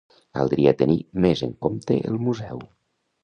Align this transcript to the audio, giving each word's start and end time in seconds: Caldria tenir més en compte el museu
Caldria 0.37 0.71
tenir 0.79 0.95
més 1.27 1.45
en 1.47 1.53
compte 1.65 1.99
el 2.13 2.17
museu 2.29 2.65